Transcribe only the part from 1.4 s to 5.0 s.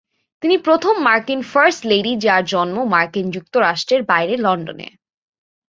First lady যার জন্ম মার্কিন যুক্তরাষ্ট্রের বাইরে লন্ডনে।